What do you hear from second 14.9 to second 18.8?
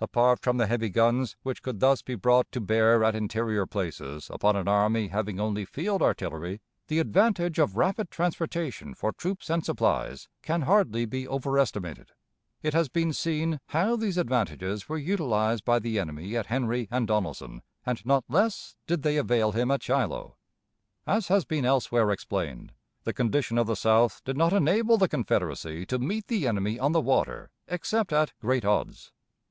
utilized by the enemy at Henry and Donelson, and not less